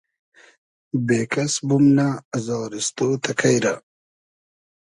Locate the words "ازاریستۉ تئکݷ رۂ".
2.35-3.75